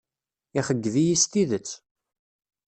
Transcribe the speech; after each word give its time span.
Ixeyyeb-iyi 0.59 1.15
s 1.21 1.23
tidet. 1.31 1.69